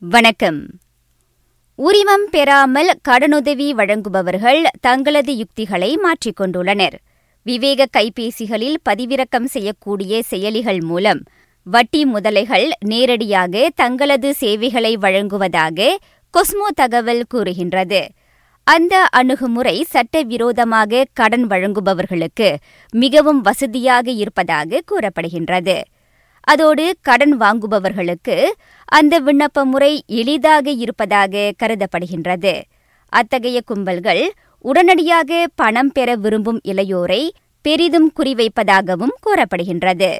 வணக்கம். 0.00 0.66
உரிமம் 1.74 2.26
பெறாமல் 2.30 2.90
கடனுதவி 3.08 3.70
வழங்குபவர்கள் 3.70 4.64
தங்களது 4.80 5.36
யுக்திகளை 5.36 5.98
மாற்றிக்கொண்டுள்ளனர். 6.02 6.94
விவேக 7.42 7.86
கைபேசிகளில் 7.96 8.76
பதிவிறக்கம் 8.90 9.44
செய்யக்கூடிய 9.44 10.22
செயலிகள் 10.30 10.80
மூலம் 10.80 11.22
வட்டி 11.62 12.04
முதலைகள் 12.04 12.70
நேரடியாக 12.78 13.70
தங்களது 13.74 14.34
சேவைகளை 14.34 14.96
வழங்குவதாக 14.96 15.98
கொஸ்மோ 16.34 16.68
தகவல் 16.74 17.24
கூறுகின்றது. 17.28 18.08
அந்த 18.64 19.04
அணுகுமுறை 19.04 19.84
சட்டவிரோதமாக 19.88 21.04
கடன் 21.12 21.46
வழங்குபவர்களுக்கு 21.46 22.56
மிகவும் 22.90 23.40
வசதியாக 23.40 24.10
இருப்பதாக 24.10 24.82
கூறப்படுகின்றது. 24.86 25.82
அதோடு 26.52 26.84
கடன் 27.02 27.34
வாங்குபவர்களுக்கு 27.40 28.36
அந்த 28.88 29.14
விண்ணப்ப 29.20 29.64
முறை 29.64 29.92
எளிதாக 30.06 30.70
இருப்பதாக 30.84 31.52
கருதப்படுகின்றது. 31.62 32.54
அத்தகைய 33.12 33.58
கும்பல்கள் 33.68 34.22
உடனடியாக 34.64 35.46
பணம் 35.60 35.92
பெற 35.92 36.08
விரும்பும் 36.14 36.60
இளையோரை 36.64 37.22
பெரிதும் 37.64 38.08
குறிவைப்பதாகவும் 38.16 39.14
கூறப்படுகின்றது. 39.26 40.10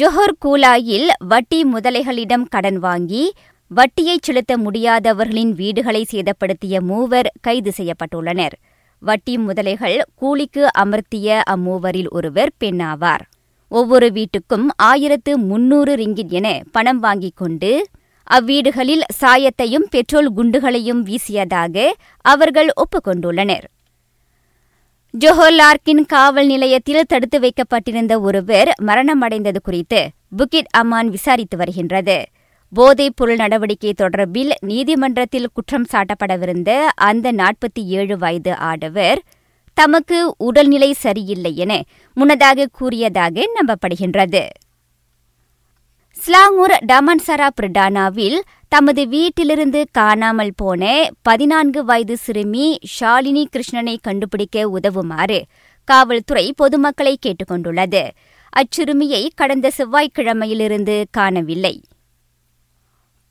ஜொஹர் 0.00 0.36
கூலாயில் 0.44 1.08
வட்டி 1.30 1.60
முதலைகளிடம் 1.72 2.46
கடன் 2.48 2.78
வாங்கி 2.78 3.24
வட்டியை 3.70 4.16
செலுத்த 4.20 4.52
முடியாதவர்களின் 4.56 5.52
வீடுகளை 5.60 6.02
சேதப்படுத்திய 6.12 6.80
மூவர் 6.80 7.30
கைது 7.40 7.72
செய்யப்பட்டுள்ளனர். 7.78 8.56
வட்டி 9.02 9.34
முதலைகள் 9.38 9.98
கூலிக்கு 10.14 10.62
அமர்த்திய 10.78 11.40
அம்மூவரில் 11.50 12.10
ஒருவர் 12.10 12.52
பெண்ணாவார். 12.60 13.24
ஒவ்வொரு 13.68 14.08
வீட்டுக்கும் 14.08 14.66
ஆயிரத்து 14.82 15.38
முன்னூறு 15.38 15.94
ரிங்கிட் 15.94 16.30
என 16.30 16.60
பணம் 16.72 16.98
வாங்கிக் 16.98 17.36
கொண்டு 17.36 17.88
அவ்வீடுகளில் 18.30 19.04
சாயத்தையும் 19.20 19.86
பெட்ரோல் 19.90 20.30
குண்டுகளையும் 20.32 21.02
வீசியதாக 21.06 21.90
அவர்கள் 22.24 22.70
ஒப்புக்கொண்டுள்ளனர் 22.76 23.66
ஜொஹோலார்க்கின் 25.14 26.02
காவல் 26.06 26.46
நிலையத்தில் 26.46 27.08
தடுத்து 27.08 27.40
வைக்கப்பட்டிருந்த 27.40 28.20
ஒருவர் 28.20 28.70
மரணமடைந்தது 28.82 29.60
குறித்து 29.62 30.00
புக்கிட் 30.38 30.70
அமான் 30.76 31.08
விசாரித்து 31.08 31.56
வருகின்றது. 31.56 32.26
போதைப் 32.72 33.16
பொருள் 33.16 33.36
நடவடிக்கை 33.36 33.92
தொடர்பில் 33.96 34.52
நீதிமன்றத்தில் 34.60 35.48
குற்றம் 35.52 35.86
சாட்டப்படவிருந்த 35.92 36.70
அந்த 36.94 37.32
நாற்பத்தி 37.32 37.82
ஏழு 37.84 38.18
வயது 38.18 38.56
ஆடவர் 38.56 39.20
தமக்கு 39.80 40.18
உடல்நிலை 40.38 40.92
சரியில்லை 40.92 41.56
என 41.56 41.72
முன்னதாக 42.16 42.68
கூறியதாக 42.78 43.44
நம்பப்படுகின்றது. 43.56 44.42
ஸ்லாங்கூர் 46.16 46.74
டமன்சரா 46.92 47.48
பிரிடானாவில் 47.58 48.38
தமது 48.68 49.02
வீட்டிலிருந்து 49.08 49.80
காணாமல் 49.90 50.54
போன 50.56 50.82
பதினான்கு 51.22 51.80
வயது 51.84 52.16
சிறுமி 52.16 52.66
ஷாலினி 52.94 53.44
கிருஷ்ணனை 53.52 53.96
கண்டுபிடிக்க 54.02 54.70
உதவுமாறு 54.70 55.38
காவல்துறை 55.88 56.46
பொதுமக்களை 56.56 57.14
கேட்டுக்கொண்டுள்ளது. 57.26 58.02
அச்சிறுமியை 58.52 59.22
கடந்த 59.34 59.70
செவ்வாய்க்கிழமையிலிருந்து 59.78 61.04
காணவில்லை. 61.10 61.74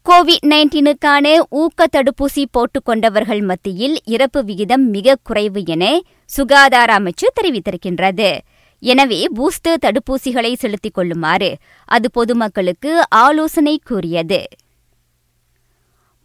கோவிட் 0.10 0.46
நைன்டீனுக்கான 0.46 1.28
ஊக்க 1.50 1.88
தடுப்பூசி 1.96 2.44
போட்டுக் 2.52 2.86
கொண்டவர்கள் 2.86 3.42
மத்தியில் 3.42 3.96
இறப்பு 4.06 4.44
விகிதம் 4.44 4.86
மிக 4.90 5.16
குறைவு 5.24 5.62
என 5.66 6.02
சுகாதார 6.26 6.90
அமைச்சு 7.00 7.28
தெரிவித்திருக்கின்றது. 7.38 8.30
எனவே 8.84 9.26
பூஸ்டர் 9.36 9.82
தடுப்பூசிகளை 9.86 10.54
செலுத்திக் 10.54 10.94
கொள்ளுமாறு 10.94 11.58
அது 11.86 12.12
பொதுமக்களுக்கு 12.12 13.04
ஆலோசனை 13.10 13.80
கூறியது. 13.84 14.44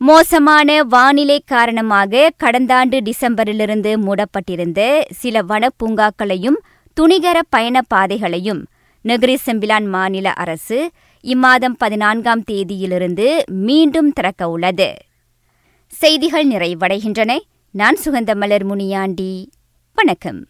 மோசமான 0.00 0.82
வானிலை 0.84 1.42
காரணமாக 1.44 2.30
கடந்த 2.36 2.74
ஆண்டு 2.74 3.00
டிசம்பரிலிருந்து 3.00 3.94
மூடப்பட்டிருந்த 3.96 4.80
சில 5.10 5.42
வனப்பூங்காக்களையும் 5.42 6.60
துணிகர 6.96 7.38
பயண 7.48 7.82
பாதைகளையும் 7.94 8.62
நெகிரி 9.04 9.36
செம்பிலான் 9.46 9.86
மாநில 9.86 10.32
அரசு 10.32 10.90
இம்மாதம் 11.22 11.74
பதினான்காம் 11.78 12.42
தேதியிலிருந்து 12.50 13.42
மீண்டும் 13.46 14.12
திறக்க 14.12 14.48
உள்ளது 14.48 14.94
செய்திகள் 15.86 16.48
நிறைவடைகின்றன. 16.48 17.38
நான் 17.70 17.96
சுகந்தமலர் 18.04 18.64
முனியாண்டி. 18.64 19.50
வணக்கம். 19.94 20.44